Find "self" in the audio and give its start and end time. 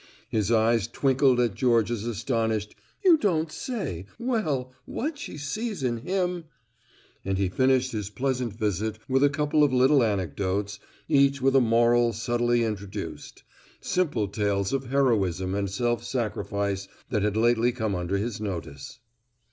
15.69-16.03